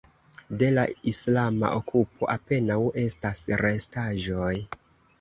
[0.61, 4.53] De la islama okupo apenaŭ estas restaĵoj.